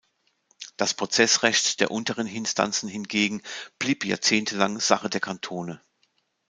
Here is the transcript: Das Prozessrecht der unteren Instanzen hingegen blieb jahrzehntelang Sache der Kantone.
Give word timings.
Das 0.77 0.95
Prozessrecht 0.95 1.79
der 1.79 1.91
unteren 1.91 2.25
Instanzen 2.25 2.89
hingegen 2.89 3.43
blieb 3.77 4.03
jahrzehntelang 4.03 4.79
Sache 4.79 5.11
der 5.11 5.21
Kantone. 5.21 5.79